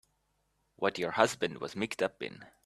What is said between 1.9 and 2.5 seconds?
up in.